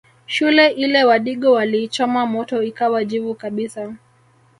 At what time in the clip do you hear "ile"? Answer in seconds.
0.71-1.03